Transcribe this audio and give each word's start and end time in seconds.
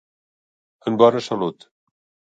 En 0.91 0.97
bona 1.03 1.23
salut. 1.27 1.71